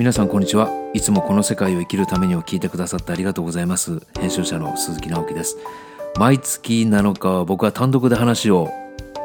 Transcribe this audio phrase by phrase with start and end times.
[0.00, 0.70] 皆さんこんにちは。
[0.94, 4.00] いつもこの世界を生きるためにを聞いてくださってありがとうございます。
[4.18, 5.58] 編集者の鈴木直樹です。
[6.18, 8.70] 毎月7日は僕は単独で話を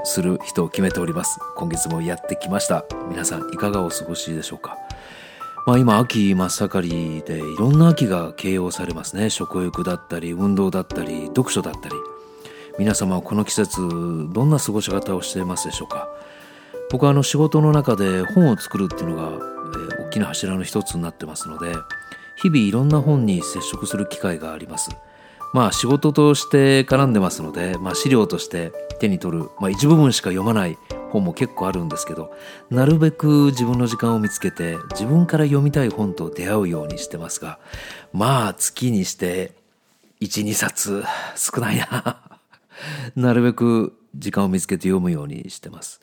[0.04, 1.40] する人を決めております。
[1.56, 2.84] 今月もやってきました。
[3.10, 4.78] 皆さんいかがお過ごしでしょうか。
[5.66, 9.30] まあ今秋真っ盛りでいろんな秋が形容されますね。
[9.30, 11.96] 食欲だったり運動だったり読書だったり。
[12.80, 16.10] 皆様はこの季節どんな過ごし方をしていますでしょうか。
[16.92, 19.55] 僕はあの仕事の中で本を作るっていうのが、
[20.16, 21.74] きな柱の一つになってますので
[22.38, 24.90] 日々いろんな本に接触する機会があります
[25.54, 30.78] まあ仕事として絡んでますので、まあ、資料として手に取る、まあ、一部分しか読まない
[31.12, 32.34] 本も結構あるんですけど
[32.70, 37.60] なるべく自分の時間を見つけて自分から読みたい本と出会うようにしてますが
[38.14, 39.54] まあ月にして
[40.22, 41.04] 12冊
[41.36, 42.22] 少ないな
[43.16, 46.02] なるべく時間を見つけて読むようにしてます。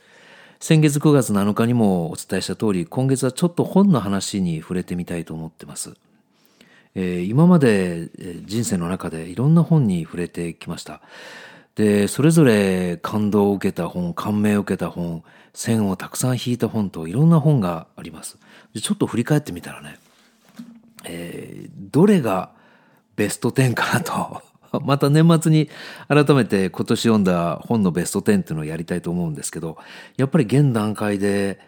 [0.62, 5.94] 先月9月7日にもお伝えした通り、今月はちょっと本の話に触れてみたいと思ってます。
[6.94, 8.10] えー、今まで
[8.44, 11.00] 人生の中でいろんな本に触れてきました。
[11.74, 18.38] で、それぞれ感動を受けた本、感銘を受けた本、線をたくさん引いた本といろんな本があります。
[18.72, 19.98] でちょっと振り返ってみたらね、
[21.02, 22.52] えー、どれが
[23.16, 24.40] ベスト10かなと
[24.84, 25.68] また年末に
[26.08, 29.76] 改めて今年読んだ本のベスト10っていうのをやりたいと思うんですけど、
[30.16, 31.60] やっぱり現段階で、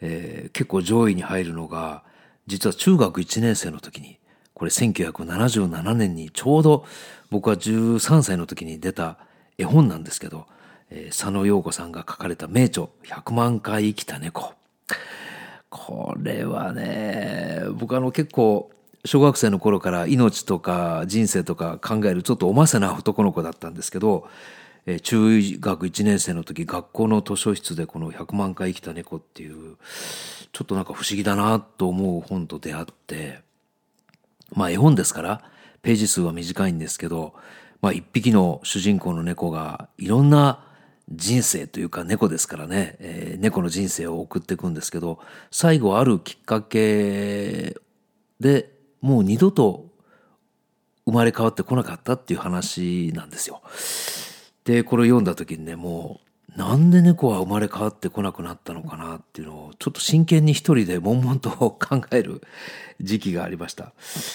[0.00, 2.02] えー、結構上位に入るのが、
[2.46, 4.18] 実は中学1年生の時に、
[4.54, 6.84] これ1977年にちょうど
[7.30, 9.18] 僕は13歳の時に出た
[9.56, 10.46] 絵本なんですけど、
[10.90, 14.54] えー、佐野陽子さんが書かれた名著、100万回生きた猫。
[15.70, 18.70] これはね、僕あの結構
[19.04, 24.28] 小学生の頃から命とか人生とか考えるちょっとおませな男の子だったんですけど、
[24.84, 29.76] えー、中学1年生の時学校の図書室でこの「100万回生きた猫」っていう
[30.52, 33.40] ちょっとなんか不思議だなと思う本と出会って
[34.52, 35.42] まあ絵本ですから
[35.80, 37.32] ページ数は短いんですけど、
[37.80, 40.62] まあ、一匹の主人公の猫がいろんな
[41.10, 45.18] 人生というか猫ですからね、えー、猫の人生を送っていくんですけど
[45.50, 47.76] 最後あるきっかけ
[48.38, 49.86] でもう二度と
[51.06, 53.62] 生まれ変わってこなかったっていう話なんですよ。
[54.64, 62.42] でこれを読んだ時にねもうなんで猫は生まれ変わってこなくなったのかなっていうのをちょっと真剣に一人で悶々と考える
[63.00, 63.92] 時期がありました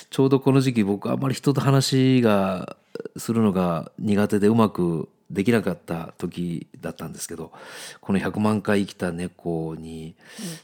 [0.09, 2.77] ちょうどこの時期僕あんまり人と話が
[3.17, 7.51] するのが苦手でうまくできなかった時だったんですけど
[7.99, 10.15] この100万回生きた猫に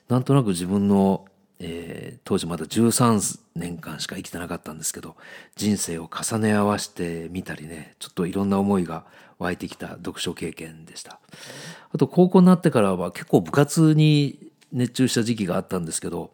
[0.07, 1.25] なんとなく自分の
[1.63, 5.15] えー、当時まだ13年間しか生きてなかったんですけど
[5.55, 9.05] 人生を重ね合わせてみたりねちょっといろんな思いが
[9.37, 11.19] 湧いてきた読書経験でした。
[11.93, 16.31] あと高校になってからは結構部活に熱中した時期があったんですけど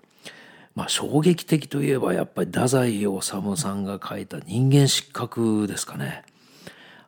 [0.75, 6.23] まあ衝撃的といえばやっぱり太宰治さんが書いた人間失格ですかね。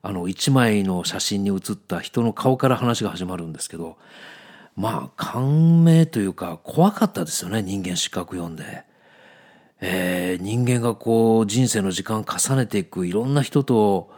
[0.01, 3.97] あの一枚の写真に写った人の顔から話が始まるんですけど
[4.79, 8.87] まあ感銘というか怖かったですよね人間失格読んで。
[9.81, 14.11] えー、人間がこう人生の時間重ねていくいろんな人と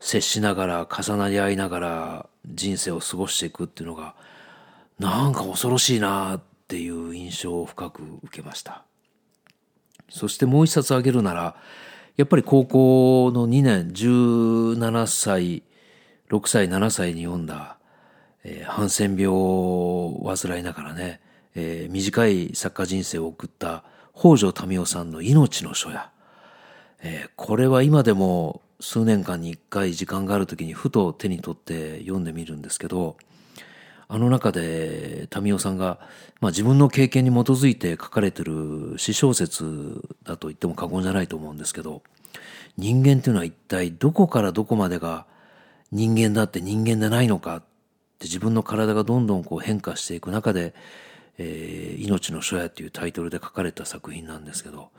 [0.00, 4.14] 接しながら重なり合いながら人生を過ごしていくっていうのが
[4.98, 8.84] なんか恐ろしいなっていう印象を深く受けました
[10.08, 11.56] そしてもう一冊あげるなら
[12.16, 15.62] やっぱり高校の2年17歳
[16.30, 17.75] 6歳7歳に読んだ
[18.48, 21.20] えー、ハンセン病を患いながらね、
[21.56, 23.82] えー、短い作家人生を送った
[24.16, 26.10] 北条民夫さんの命の書や、
[27.02, 33.16] えー、これは今でも数年間に一回時間がある時にふと手に取って読んでみるんですけど
[34.08, 35.98] あの中で民夫さんが、
[36.40, 42.02] まあ、自分の経験に基づいて書かれてる詩小説だと言っても過言じゃないと思うんですけど
[42.76, 45.26] 人間というのは一体どこからどこまでが
[45.90, 47.62] 人間だって人間でないのか
[48.22, 50.74] 自分の体がどんどんこう変化していく中で
[51.38, 54.90] 「えー、命の書や」というタイトルで書かれた作品なんですけど、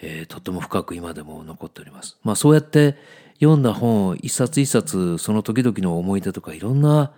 [0.00, 2.16] えー、とっても深く今でも残っております。
[2.22, 2.96] まあそうやって
[3.40, 7.12] 読んだ本を一冊一冊その時々の思い出とかいろんな、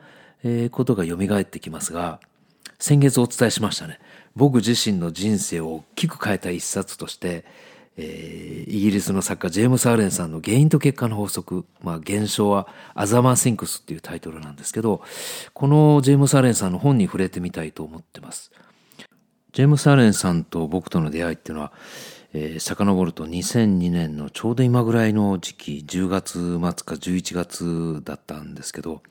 [0.70, 2.20] ことが蘇ってきますが
[2.79, 3.99] 先月お伝えしましたね
[4.37, 7.44] 僕自身の人生を大きく変えた一冊として
[8.00, 15.02] えー、イギリスの作家ジェームス・アレンさんの「原因と結果の法則」まあ、原題は「As a Man Thinketh」っていうタイトルなんですけど
[15.52, 18.52] このジェームス・アレンさんの本に触れてみたいと思ってます。
[19.52, 21.72] ジェームス・アレンさんと僕との出会いっていうのは、
[22.32, 29.02] えー、遡ると2002年のちょうど今ぐらいの時期10月末か11月だったんですけど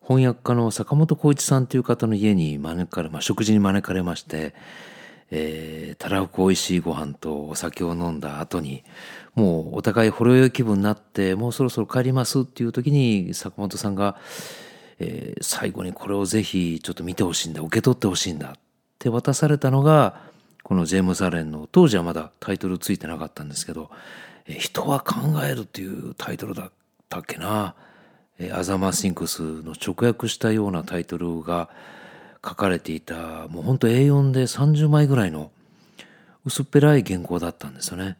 [0.00, 4.54] 翻訳家の坂本貢一さんという方の家に招かれ、まあ、食事に招かれまして
[5.30, 8.82] えー、たらふくおいしいご飯とお酒を飲んだ後に
[9.34, 14.16] もうお互いほろ酔い気分になってもうそろそろ帰りますっていう時に坂本さんが、
[14.98, 18.52] えー、最後にこれをぜひちょっと見てほしいんだ受け取ってほしいんだっ
[18.98, 20.20] て渡されたのが
[20.64, 23.90] このジェームズ・アレンの当時はまだタイトルついてなかったんですけど
[24.46, 26.72] 「えー、人は考える」っていうタイトルだっ
[27.08, 27.74] たっけな。
[28.54, 31.68] アザマ・シンクスの直訳したようなタイトルが
[32.44, 35.50] 書かれていたもうほんと A4 で30枚ぐらいの
[36.44, 38.16] 薄っぺらい原稿だったんですよね。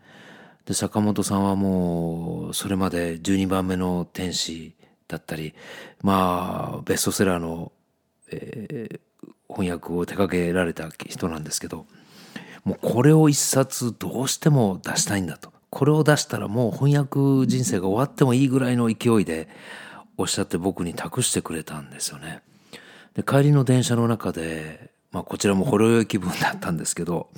[0.67, 4.75] で坂本さんはもうそれまで12番目の天使
[5.09, 5.55] だったり
[6.03, 7.73] まあベストセラーの、
[8.31, 9.01] えー、
[9.49, 11.87] 翻訳を手掛けられた人なんですけど
[12.63, 19.49] もうこれを一冊どうしても出したいんだとこれを出したらもう翻訳人生が終わってもいいぐらいの勢いで
[20.17, 22.43] おっしゃって僕に託してくれたんですよね。
[23.21, 27.29] で帰りの電車の中で、まあ、こちらもほろ酔い気分だったんですけど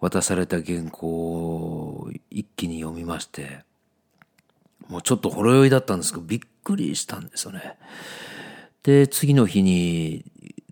[0.00, 3.64] 渡された原稿を一気に読みまして
[4.88, 7.76] もうちょっとほろ酔いだったんですけどびっくりしたんですよね。
[8.82, 10.24] で次の日に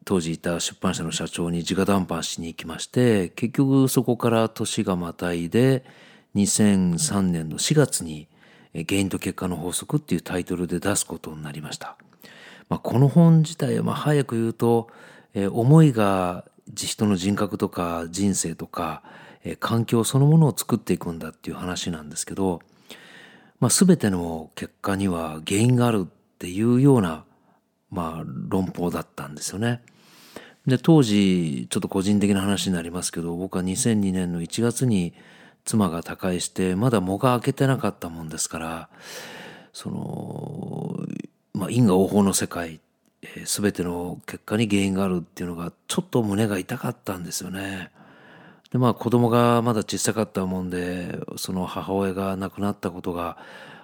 [0.04, 5.84] 当時いた出版社の社長に直談判しに行きまして結局そこから年がまたいで
[6.36, 8.28] 2003年の4月に
[8.74, 11.96] 原因と結果の法則っていうタイトルで出すことになりました。
[12.68, 14.88] まあ、この本自体はまあ早く言うと、
[15.34, 19.02] えー、思いが人の人格とか人生とか、
[19.44, 22.60] えー、環境そのものを作っていくんだっていう話なんですけど、
[23.60, 26.08] まあ、全ての結果には原因があるっ
[26.38, 27.24] ていうような、
[27.90, 29.82] まあ、論法だったんですよね。
[30.66, 35.12] で当時ちょっと個人的な話になりますけど僕は2002年の1月に
[35.66, 38.88] 妻が他界してまだ藻が開けてなかったもんですから
[39.74, 40.96] その、
[41.54, 42.80] まあ、因果応報の世界、
[43.22, 47.90] えー、全ての結果に原因があるっていうのがちょっと胸が痛かったんですよね。
[48.72, 53.38] でまあ子供がまだ小さかったもんでその母親が亡くなったことが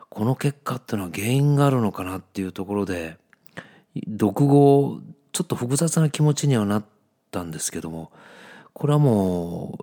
[0.08, 3.16] この結果っていうのは原因があるのかなっていうところで
[4.10, 5.00] 読後
[5.30, 6.84] ちょっと複雑な気持ちにはなっ
[7.30, 8.10] たんですけども
[8.72, 9.78] これはも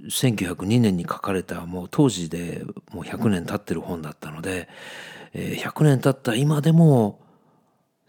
[0.00, 4.68] う1902年に書かれたもう当時でもう100年経ってる本だったので、
[5.32, 7.23] えー、100年経った今でも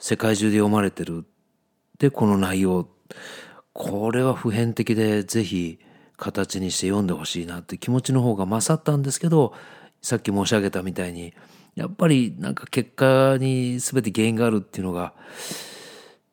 [0.07, 1.25] 世界中で読まれてる
[1.97, 2.87] でこの内容
[3.73, 5.79] これは普遍的でぜひ
[6.15, 9.55] 形にして読んでほしいなって気持ちの方が勝ったんですけど
[10.03, 11.33] さっき申し上げたみたいに
[11.73, 15.15] やっぱりなんか結果に全て原因があるっていうのが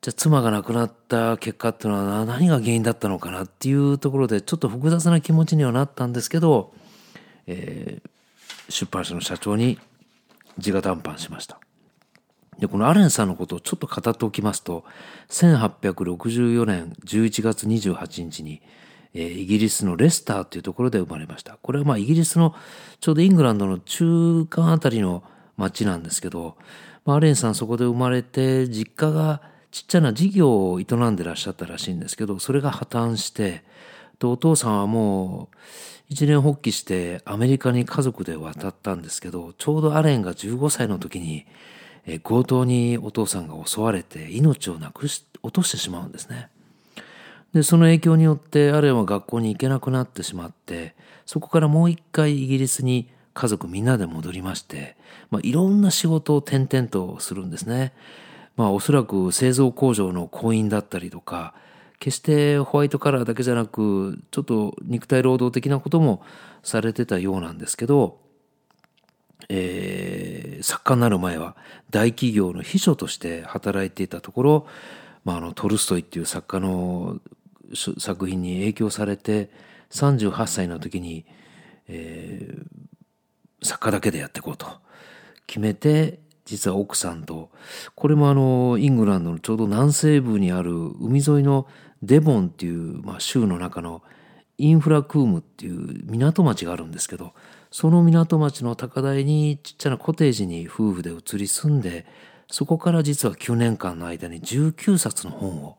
[0.01, 6.75] じゃあ妻が亡くなった結果っていうのは何が原因だったのかなっていうところでちょっと複雑な気持ちにはなったんですけど、
[7.47, 9.79] えー、出版社の社長に
[10.63, 11.59] 直談判しました。
[12.59, 14.83] で、このアレンさんのことをちょっと語っておきますと、
[15.29, 18.61] 1864年11月28日に、
[19.13, 21.57] え、イギリスのレスターというところで生まれました。
[21.61, 22.55] これはまあイギリスの
[22.99, 25.23] ちょうどイングランドの中間あたりの
[25.57, 26.57] 町なんですけど、
[27.05, 29.41] まあ、アレンさんそこで生まれて実家が
[29.71, 33.63] ちっちゃな事業を営んでらっしゃったらしいんですけど、それが破綻して、
[34.21, 35.57] お父さんはもう
[36.09, 41.45] 一年発起してアメリカに家族で渡ったんですけど、ちょうどアレンが15歳の時に、
[42.05, 46.49] え強盗にお父さんが襲われて命をなくし、落としてしまうんですね。
[47.53, 50.95] で、その影響によってアレンは学校に行けなくなってしまって、
[51.25, 54.95] そこからもう一回イギリスに家族みんなで戻りまして、
[55.31, 57.93] まあ、いろんな仕事を転々とするんですね。
[58.55, 61.53] まあおそらく製造工場の工員だったりとか、
[61.99, 66.21] 決してホワイトカラーだけじゃなく、ちょっと肉体労働的なことも
[66.61, 68.19] されてたようなんですけど、
[69.49, 71.55] えー、作家になる前は
[71.89, 74.67] 大企業の秘書として働いていたところ、
[75.25, 77.19] まあ、あのトルストイっていう作家の
[77.97, 79.49] 作品に影響されて
[79.91, 81.25] 38歳の時に、
[81.87, 84.83] えー、作家だけでやっていこうと。
[85.45, 87.49] 決めて実は奥さんと
[87.95, 91.67] これもあのイングランドのちょうど南西部にある海沿いの
[92.01, 94.01] デボンっていう、まあ、州の中の
[94.57, 97.33] インフラクームっていう港町があるんですけど
[97.73, 102.05] その港町の高台にちっちゃなコテージに夫婦で移り住んで
[102.47, 105.77] そこから実は9年間の間に19冊の本を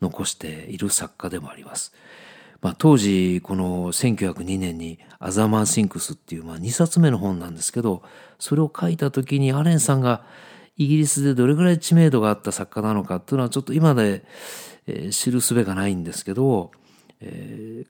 [0.00, 1.94] 残している作家でもあります。
[2.62, 8.02] まあ、当時この1902年に「アザマン・シンクス」っていう、まあ、2冊目の本なんですけど
[8.40, 10.24] それを書いた時にアレンさんが
[10.76, 14.24] イギリスでどれぐらい知名度があった作家なのかっていうのはちょっと今で、
[15.12, 16.72] 知る術がないんですけど、
[17.20, 17.88] えー、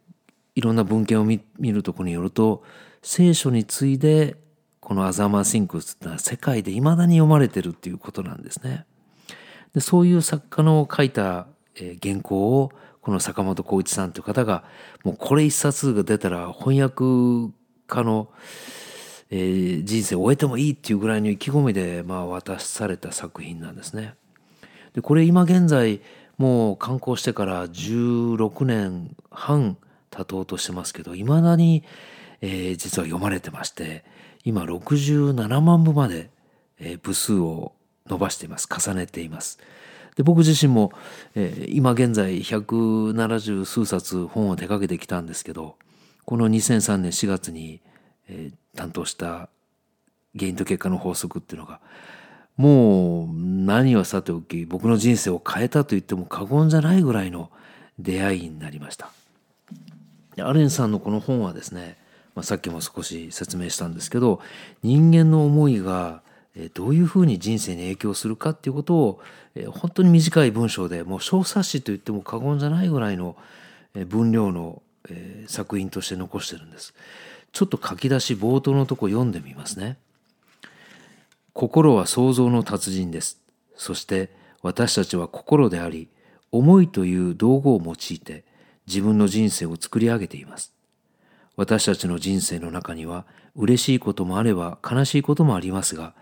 [0.54, 2.62] いろんな文献を見るところによると
[3.08, 4.36] 聖書に次いで
[4.80, 8.84] この「アザマン・シンクス」っていうのは世界でいまだに読まれてるっていうことなんですね。
[9.74, 11.46] でそういう作家の書いた、
[12.02, 12.72] 原稿を
[13.02, 14.64] この坂本浩一さんという方が
[15.04, 17.52] もうこれ一冊が出たら翻訳
[17.86, 18.28] 家の、
[19.30, 24.14] えー、人生を終えてもいいっていうぐらいの意気込みで、まあ、渡された作品なんですね。
[24.94, 26.00] でこれ今現在
[26.38, 29.76] もう刊行してから16年半
[30.10, 31.84] 経とうとしてますけどいまだに、
[32.40, 34.04] えー、実は読まれてまして
[34.44, 36.30] 今67万部まで、
[36.78, 37.72] えー、部数を
[38.06, 39.58] 伸ばしています重ねています。
[40.16, 40.92] で僕自身も、
[41.34, 45.76] えー、今現在170数冊本を手掛けてきたんですけど
[46.24, 47.80] この2003年4月に、
[48.28, 49.50] えー、担当した
[50.34, 51.80] 原因と結果の法則っていうのが
[52.56, 57.50] もう何はさておき僕の人生を変えたと言っても過言じゃないぐらいの
[57.98, 59.10] 出会いになりました。
[60.38, 61.96] アレンさんのこの本はですね、
[62.36, 64.40] まあ、さっきも少し説明したんですけど
[64.82, 66.22] 人間の思いが
[66.74, 69.20] どういうふうに人生に影響するかっていうことを
[69.70, 73.36] 本当に短い文章でもう小冊子と言っても過言じゃないぐらいの
[74.06, 74.82] 分量の
[75.46, 76.94] 作品として残してるんです。
[77.52, 79.96] ちょっと書き出し冒頭のとこ読んでみますね。
[81.54, 83.40] 心は想像の達人です。
[83.76, 84.30] そして
[84.62, 86.08] 私たちは心であり、
[86.52, 88.44] 思いという道具を用いて
[88.86, 90.75] 自分の人生を作り上げています。
[91.56, 96.14] 私たちの人生の中には嬉しいこともあれば悲しいこともありますが、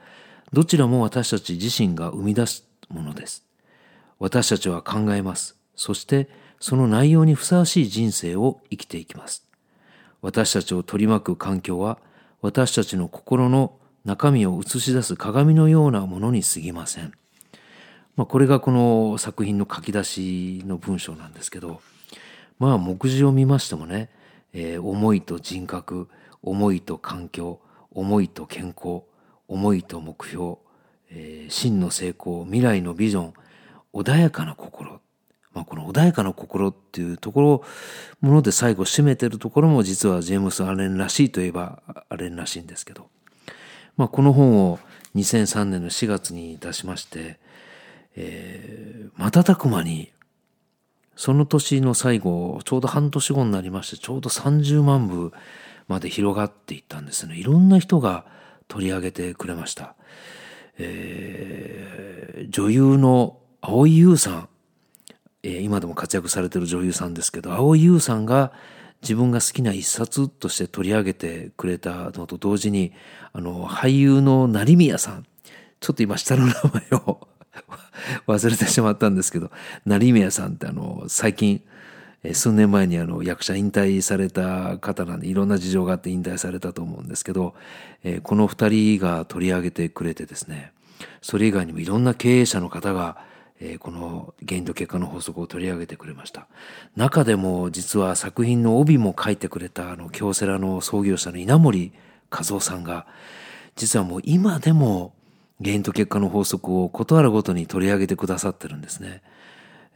[0.53, 3.45] どちらも私たち自身が生み出すものです。
[4.19, 5.57] 私たちは考えます。
[5.75, 6.29] そして
[6.61, 9.45] その内容にふさわしい人生を生きていきます。
[10.23, 11.99] 私たちを取り巻く環境は
[12.41, 17.13] 私たちの心の中身を映し出す鏡のようなものに過ぎません。
[18.17, 21.81] まあ、これがこの作品の書き出しの文章なんですけど、
[22.59, 24.09] まあ目次を見ましてもね、
[24.55, 26.09] えー、思いと人格、
[26.43, 29.03] 思いと環境、思いと健康、
[29.49, 30.57] 思いと目標、
[31.11, 33.35] えー、真の成功、未来のビジョン、
[33.93, 35.01] 穏やかな心。
[35.53, 37.65] まあ、この穏やかな心っていうところ、
[38.21, 43.09] もので最後締めてるところも実はジェームス・アレンらしいといえばアレンらしいんですけど、
[43.97, 44.79] まあ、この本を
[45.15, 47.39] 2003年の4月に出しまして、
[48.17, 50.13] えー、瞬く間に
[51.17, 55.33] その年の最後、ちょうど半年後になりまして、ちょうど30万部
[55.89, 57.37] まで広がっていったんですね。
[57.37, 58.25] いろんな人が
[58.69, 59.95] 取り上げてくれました。
[60.79, 64.49] えー、女優の蒼井優さん、
[65.43, 68.53] えー、今でも活躍されてる女優さんですけど、蒼井優さんが
[69.03, 72.93] 自分が好きな一冊として取り上げてくれたのと同時に、
[73.33, 75.27] あの、俳優の成宮さん、
[75.81, 76.55] ちょっと今下の名
[76.91, 77.29] 前を
[78.27, 79.51] 忘れてしまったんですけど、
[79.85, 81.63] 成宮さんってあの、最近、
[82.33, 87.55] 数年前にあの役者引退された方なんでいろんな事情があって引退されたと思うんですけど、
[88.03, 90.73] えこの二人が取り上げてくれてですね
[91.21, 93.19] それ以外にもいろんな経営者の方が、
[93.61, 96.47] えこの原因と結果の法則を取り上げてくれました。
[96.97, 101.93] 中でも実は作品の帯も書いてくれたあの京セラの創業者の稲森
[102.31, 103.07] 和夫さんが
[103.77, 105.13] 実はもう今でも
[105.65, 109.23] 原因と結果の法則を事あるごとに取り上げてくださってるんですね。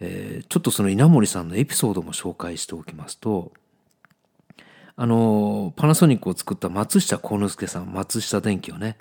[0.01, 3.53] えー、ちょっとその稲森さんのエピソードも紹介しておきますと、
[4.97, 8.97] あの、パナソニックを作った松下幸之助さん、松下電機をね、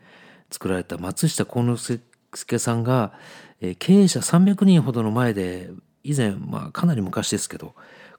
[0.52, 2.00] 作られた松下幸之
[2.34, 3.14] 助さんが、
[3.62, 5.70] えー、経営者300人ほどの前で、
[6.04, 7.74] 以前、まあかなり昔ですけど、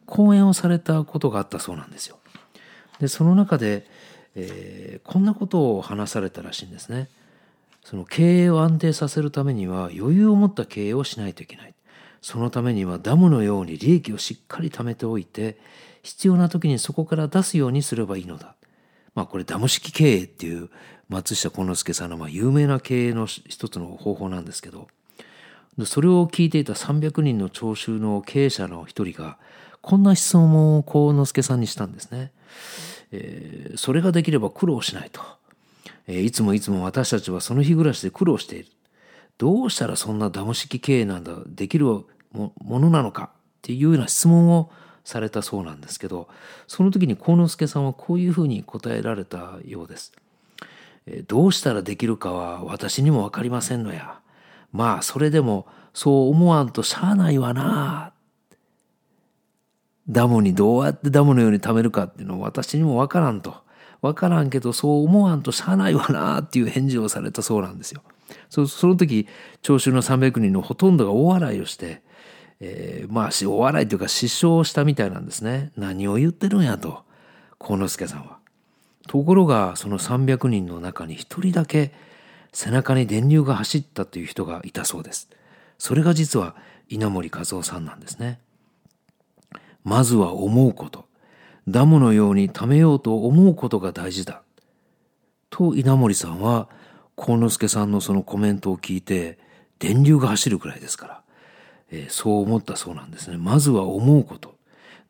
[0.06, 2.18] 講演をされたことがあったそうなんですよ。
[2.98, 3.86] で、その中で、
[4.34, 7.08] えー、こんなことを話されたらしいんですね。
[7.88, 11.74] その経営を安定させるためには余裕を持った経営をしないといけない。
[12.20, 15.56] そのためにはダムのように利益をしっかり貯めておいて
[16.02, 18.56] 必要な時にそこから出すようにすればいいのだ。
[19.14, 20.68] まあこれダム式経営っていう
[21.08, 24.88] 松下幸之助さんのまあ有名な経営の一つの方法なんですけど
[25.86, 29.38] それを聞いていた300人の聴衆の経営者の一人が
[29.80, 32.32] こんな質問を幸之助さんにしたんですね。
[33.12, 35.37] えー、それができれば苦労しないと。
[36.08, 38.68] えいつもいつも私たちはその日暮らしで苦労している。
[39.36, 41.86] どうしたらそんなダム式経営なんだ、できる
[42.32, 44.70] ものなのかっていうような質問を
[45.04, 46.28] されたそうなんですけど、
[46.66, 50.12] その時に幸之助さんはこういうふうに答えられたようです。
[51.26, 54.20] どうしたらできるかは私にも分かりませんのや。
[54.72, 58.12] まあそれでもそう思わんとしゃあないわな。
[60.08, 63.67] ダムにどうやってダムのように貯めるかっていうのは私にも分からんと。
[64.00, 68.02] わからんけどそう思わんとしゃあないわなっていう返事をされたそうなんですよ。
[68.48, 69.26] その時
[69.62, 72.02] 聴衆の300人のほとんどが大笑いをして、
[72.60, 75.72] えー、まあお笑いというか失笑したみたいなんですね。
[75.76, 77.02] 何を言ってるんやと
[77.58, 78.38] 幸之助さんは。
[79.06, 81.92] ところがその300人の中に一人だけ
[82.52, 85.28] 背中に電流が走ったという人がいたそうです。
[85.78, 86.54] それが実は
[86.88, 88.40] 稲森和夫さんなんですね。
[89.84, 91.07] まずは思うこと。
[91.68, 94.42] ダムのように貯めようと思うことが大事だ。
[95.50, 96.68] と稲森さんは
[97.14, 99.38] 幸之助さんのそのコメントを聞いて
[99.78, 101.22] 電流が走るくらいですから、
[101.90, 103.36] えー、そう思ったそうなんですね。
[103.36, 104.56] まずは思うこと。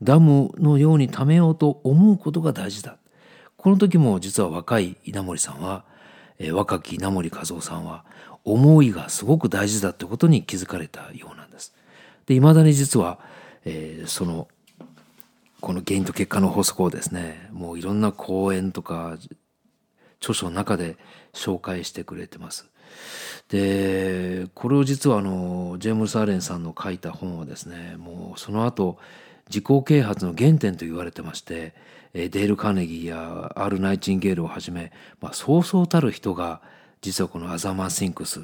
[0.02, 2.98] ダムのように貯めようと思うことが大事だ。
[3.56, 5.84] この時も実は若い稲森さんは、
[6.38, 8.04] えー、若き稲森和夫さんは
[8.44, 11.74] 思いがすごく大事だってことに気づかれたようなんです。
[12.26, 13.20] で、未だに実は、
[13.64, 14.48] えー、その、
[15.60, 19.18] この原因と結果の法則をですね、もういろんな講演とか
[20.20, 20.96] 著書の中で
[21.32, 22.68] 紹介してくれてます。
[23.48, 28.98] でこれを実はあのジェームス・アレンさんの書いた本はですねもうその後
[29.48, 31.74] 自己啓発の原点と言われてまして
[32.12, 36.60] デール・カーネギーやアール・ナイチンゲールをはじめ、まあ、そうそうたる人が
[37.00, 38.40] 実はこの「アザマン・シンクス」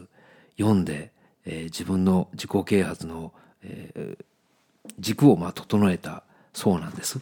[0.58, 1.12] 読んで、
[1.44, 4.24] えー、自分の自己啓発の、えー、
[4.98, 6.23] 軸をまあ整えた
[6.54, 7.20] そうなんです。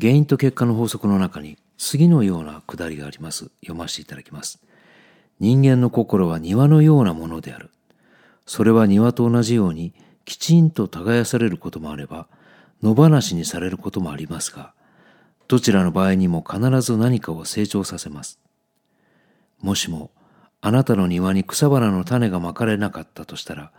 [0.00, 3.50] 原因と結果の法則の中に次のようなくだりがあります。
[3.60, 4.58] 読ませていただきます。
[5.38, 7.70] 人間の心は庭のようなものである。
[8.46, 9.92] それは庭と同じように
[10.24, 12.28] きちんと耕されることもあれば
[12.82, 14.72] 野放しにされることもありますが
[15.48, 18.38] どちらの場合にも必ず何かを成長させます。
[19.60, 20.10] もしも
[20.60, 23.72] あなたの庭に草花の種がまかれなかったとしたら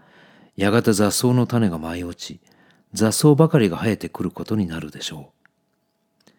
[0.55, 2.39] やがて雑草の種が舞い落ち
[2.93, 6.31] 雑草ばかりが生えてくることになるでしょう。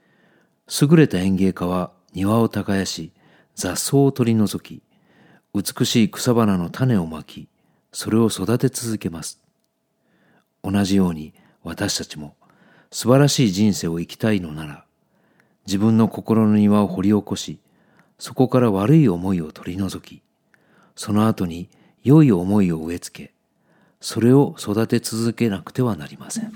[0.90, 3.12] 優れた園芸家は庭を耕し、
[3.54, 4.82] 雑草を取り除き、
[5.54, 7.48] 美しい草花の種をまき、
[7.92, 9.42] それを育て続けます。
[10.62, 12.36] 同じように私たちも
[12.90, 14.84] 素晴らしい人生を生きたいのなら、
[15.66, 17.60] 自分の心の庭を掘り起こし、
[18.18, 20.22] そこから悪い思いを取り除き、
[20.96, 21.68] その後に
[22.02, 23.34] 良い思いを植え付け、
[24.00, 26.52] それを育て続けなくてはなりません。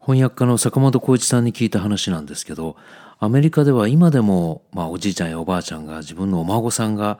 [0.00, 2.76] 翻訳家の坂本浩一さんに聞いた話なんですけど、
[3.18, 7.18] アメリカでは今でも、まあ、おじいちゃんやおばあちゃんが自分のお孫さんが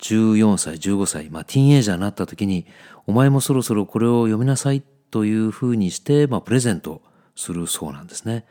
[0.00, 2.66] 14歳、15歳、まあ、ティーンエイジャーになった時に、
[3.06, 7.02] お前もそろそろこれを読みなさいというふうにして、まあ、プレゼント
[7.36, 8.44] するそうなんですね。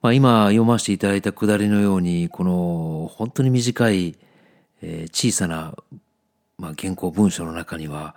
[0.00, 4.16] まあ、今読ませていただいたくだりのように、この本当に短い、
[4.80, 5.74] 小さな、
[6.60, 8.14] 原稿文章の中には、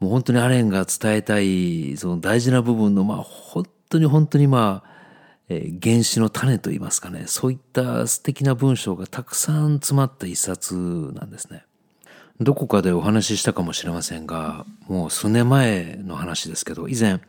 [0.00, 4.90] もう本当にアレンが伝えたい、その大事な部分の、まあ、本当に本当にまあ、
[5.48, 10.74] えー、原子の種といいますかね、そういった素敵な文章がたくさん詰まった一冊
[11.14, 11.64] なんですね。
[12.40, 17.20] どこかでお話ししたかもしれませんが、もう数年前の話ですけど、以前、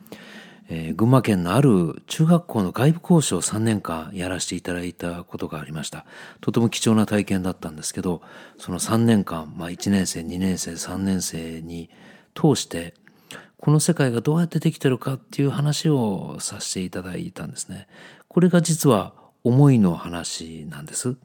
[0.68, 6.06] えー、群馬県のある中学校の外部講師を3年間やらせていただいたことがありました。
[6.42, 8.22] とても貴重な体験だったんですけど、
[8.58, 11.92] その3年間、まあ1年生、2年生、3年生に
[12.36, 12.94] 通して、
[13.58, 17.88] この世界がどうやってできてるかっていう話をさせていただいたんですね。
[18.28, 21.16] これが実は思いの話なんです。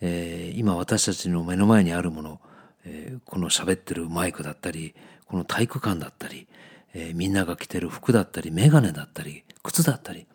[0.00, 2.40] えー、今私たちの目の前にあるもの、
[2.84, 4.94] えー、この喋ってるマイクだったり、
[5.26, 6.46] この体育館だったり、
[6.94, 10.26] えー、みんなが着てる服だったり、メガネだったり、靴だったり、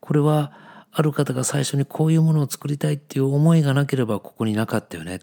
[0.00, 0.52] これは
[0.92, 5.20] ある方が最初にこういうものを作りたいっていう思いがなければここになかったよね。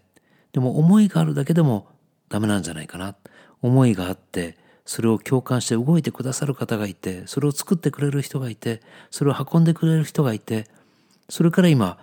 [0.54, 1.88] でも思いがあるだけでも
[2.30, 3.16] ダメなんじゃないかな。
[3.66, 10.68] 思いがあって、それを共感して動いてくださる方がいて、それを作ってくれる人がいて、それを運んでくれる人がいて、
[11.30, 11.98] それから今、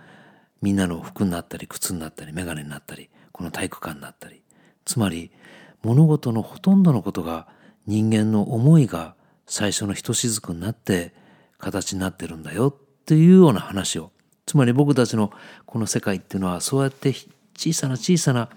[0.61, 4.43] みんなの服になったり、靴になったり、眼鏡になったり、この体育館になったり。
[4.85, 5.31] つまり、
[5.83, 7.47] 物事のほとんどのことが
[7.87, 9.15] 人間の思いが
[9.47, 11.13] 最初のひとしずくになって
[11.59, 14.11] 形になってるんだよっていうような話を。
[14.47, 15.33] つまり僕たちの
[15.67, 17.15] この世界っていうのはそうやって
[17.57, 18.49] 小さな小さな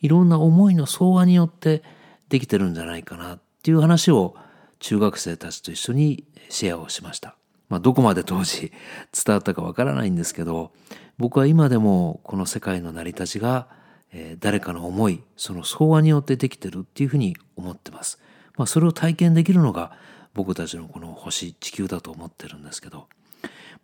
[0.00, 1.82] いろんな思いの相和によって
[2.28, 4.34] できてるんじゃないかなっていう話を
[4.78, 7.36] 中学生たちと一緒にシェアをしました。
[7.68, 8.72] まあ、どこまで当時
[9.24, 10.72] 伝わったかわからないんですけど、
[11.18, 13.68] 僕は今でもこの世界の成り立ちが、
[14.12, 18.18] え、誰かの思い、その相和によってできてるっていうふうに思ってます。
[18.58, 19.96] まあ、それを体験できるのが
[20.34, 23.08] 僕たちのこの星、地球だと思ってるんですけど、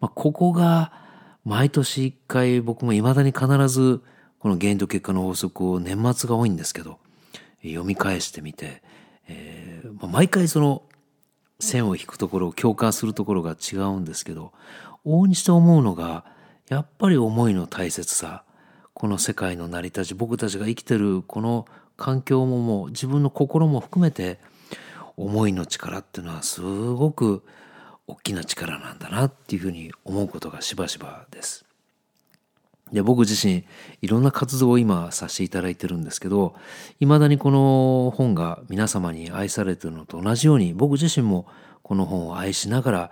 [0.01, 0.93] まあ、ここが
[1.45, 4.03] 毎年一回僕も未だに必ず
[4.39, 6.99] この原因と結果の法則を年末が多いんですけど、
[7.63, 8.83] 読み返してみて、
[9.29, 10.83] えー、毎回その
[11.61, 14.53] 線を引くところを共感するところが違うんですけど
[15.05, 16.25] 往々にして思うのが
[16.69, 18.45] やっぱり思いの大切さ
[18.95, 21.67] この世界の成り立ち僕たちが生きてるこの
[21.97, 24.39] 環境ももう自分の心も含めて
[25.17, 27.45] 思いの力っていうのはすごく
[28.07, 31.68] 大きな力なんだなっていうふうに思うことがしばしばです。
[32.93, 33.65] で僕自身
[34.03, 36.55] いろんな活動を今させていただいてるんですけど
[37.01, 41.47] いまだにこの本が皆様に愛されてるのと同じように僕自身も
[41.83, 43.11] この本を愛しながら、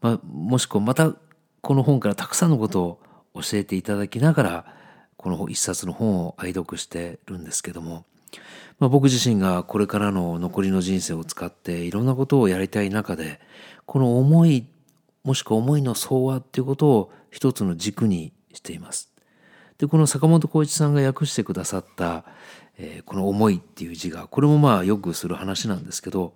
[0.00, 1.14] まあ、もしくはまた
[1.60, 3.00] この本からたくさんのことを
[3.34, 4.74] 教えていただきながら
[5.16, 8.04] この一冊の本を愛読してるんですけども、
[8.78, 13.40] まあ、僕自身がこれからの残りの人生を使っていろんなことをやりたい中で
[13.84, 14.66] この思い
[15.24, 19.09] もしくは思いの相和っていうことを一つの軸にしています。
[19.80, 22.24] でこの坂本浩一さんが訳してくださった
[22.76, 26.34] 「えー、この思い」っていう字がこれもまあよくする話なんですけど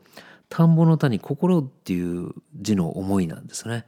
[0.48, 3.84] 田んぼの田に心っていう字の思いなんですね。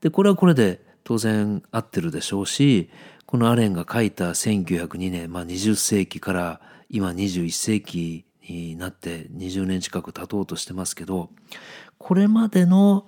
[0.00, 2.88] でこれはこれで当然合ってるでしょうし
[3.26, 11.30] このアレンが書いた1902年、まあ、20世紀から今21世紀になって20年近く経とうとしてますけど
[11.98, 13.06] これまでの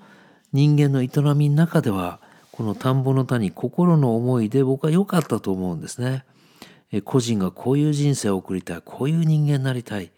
[0.52, 2.20] 人間の営みの中では
[2.52, 6.24] この田んぼの田に心の思いで僕は良かったと思うんですね。
[7.04, 10.12] 個人がこういう人生を送りたいこういう人間になりたい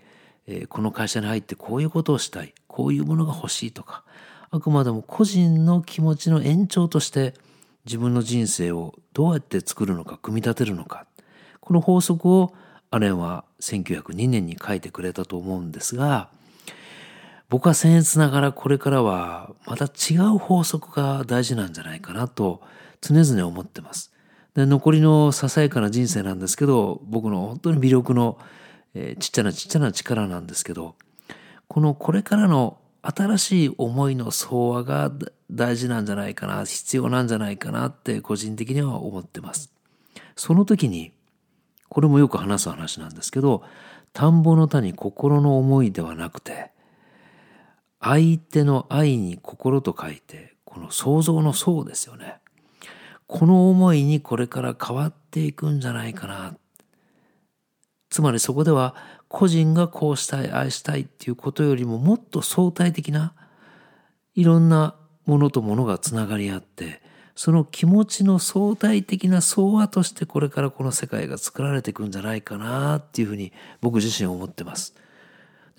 [0.69, 4.03] この会社に入ってこういうことをしたいこういうものが欲しいとか
[4.51, 7.35] あくまでも個人の気持ちの延長として
[7.85, 11.07] 自分の人生をどうやって作るのか組み立てるのか
[11.61, 12.53] この法則を
[12.91, 16.29] アレンは1902年に書いてくれたと思うんですが
[17.55, 22.61] 僕は僭越ながらこれからはまた違う法則が大事なんじゃないかなと
[23.01, 24.13] 常々思ってます。
[24.57, 28.41] で残りのささやかな人生なんですけど僕の本当に魅力の、
[28.95, 30.97] えー、ちっちゃなちっちゃな力なんですけど
[31.69, 35.13] このこれからの新しい思いの相和が
[35.49, 39.71] 大事なんじゃないかな必要なんじゃないかなって個人的には思ってます。
[40.35, 41.13] その時に
[41.89, 43.63] これもよく話す話なんですけど
[44.13, 46.74] 田んぼの田に心の思いではなくて
[48.05, 52.37] 相手の愛に心と書いてこの想像の想ですよね
[53.27, 56.55] この思いにこれから変わっていくんじゃないかな
[58.11, 58.95] つまりそこでは
[59.29, 63.33] 個人がこうしたい愛したいっていうことよりももっと相対的な
[64.35, 67.01] いろんなものとものがつながり合って
[67.35, 74.95] その気持ちの相対的な相和としてこれからこの世界が作られていくんじゃないかなっていうふうに僕自身思ってます。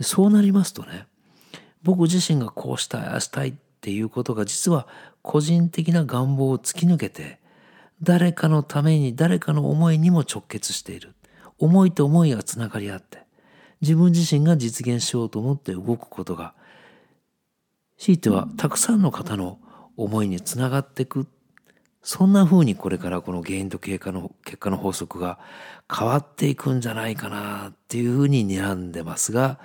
[0.01, 1.07] そうなりますとね
[1.85, 4.87] 僕自身がこうしたいああしたいっていうことが実は
[5.21, 7.39] 個人的な願望を突き抜けて
[8.01, 11.13] 誰かのために誰かの思いにも直結している。
[11.57, 13.19] 思いと思いがつながり合って
[13.81, 16.53] 自分自身が実現しようと思って動くことが
[17.97, 19.59] 強いてはたくさんの方の
[19.95, 21.27] 思いにつながっていく。
[22.01, 25.39] そんな風にこれからこの原因と経過の結果の法則が
[25.91, 29.59] 変わっていくんじゃないかなっていうふうに睨んでますが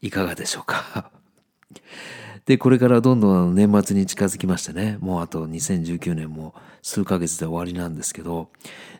[0.00, 1.10] いかがでしょうか？
[2.46, 8.48] で、これからどんどん年末に近づきましてね、もうあと2019年も数ヶ月で終わりなんですけど、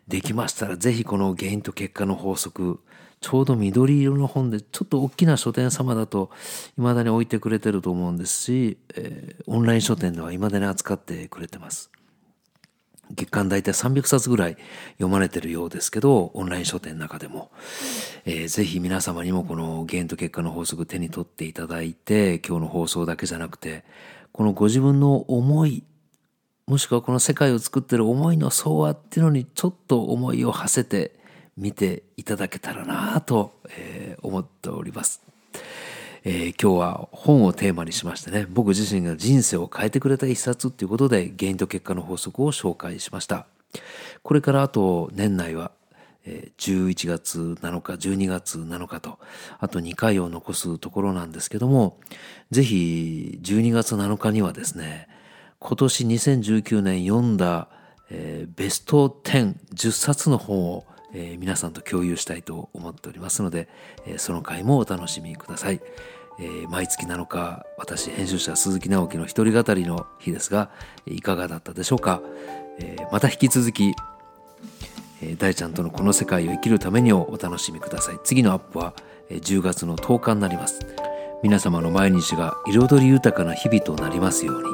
[0.07, 2.79] できましたらぜひこの原因と結果の法則、
[3.19, 6.31] ちょうど緑色の本でちょっと大きな書店様だと
[6.75, 11.91] 未だに置いてくれてると思うんですし、えー、オンライン書店では未だに扱ってくれてます。
[13.09, 14.57] 月間大体300冊ぐらい
[14.93, 17.51] 読まれてるようですけど、オンライン書店の中でも、
[18.25, 23.83] えー、ぜひ皆様にもこの原因と結果の法則手に取っていただいて、今日の放送だけじゃなくて、
[24.31, 25.83] このご自分の思い、
[26.67, 31.19] もしくはこの世界を作ってる思いの相和っていうのにちょっと思いを馳せて
[31.57, 35.30] 見ていただけたらなと、えー、思っております。
[36.23, 43.47] えー、今日は本をテーマにしましてね僕自身が人生を変えてくれた一冊っていうことで原因と結果の法則を紹介しました。
[44.21, 45.71] これからあと年内は
[46.25, 49.17] 11月7日12月7日と
[49.59, 51.97] あと2回を残すところなんですけども
[52.51, 55.07] ぜひ12月7日にはですね
[55.57, 57.69] 今年2019年読んだ、
[58.09, 63.67] えー、ベスト1010冊の本を、えー、皆さんと共有したいと思っておりますので、
[64.05, 65.81] えー、その回もお楽しみください。
[66.39, 70.71] えー、毎月7日私編集者鈴木直樹の一人語りの日ですが
[71.05, 72.21] いかがだったでしょうか、
[72.79, 73.93] え、また引き続き、
[75.21, 78.19] え、大ちゃんとのこの世界を生きるためにをお楽しみください。
[78.23, 78.93] 次のアップは
[79.31, 80.79] え10月の10日になります。
[81.41, 84.69] 皆様の毎日が彩り豊かな日々となりますように。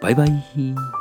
[0.00, 0.99] バイバイ。